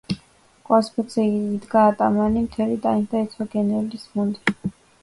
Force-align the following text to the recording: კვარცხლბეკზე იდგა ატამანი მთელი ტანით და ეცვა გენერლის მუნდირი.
კვარცხლბეკზე 0.69 1.25
იდგა 1.33 1.83
ატამანი 1.91 2.45
მთელი 2.49 2.81
ტანით 2.87 3.15
და 3.17 3.25
ეცვა 3.29 3.53
გენერლის 3.57 4.13
მუნდირი. 4.19 4.79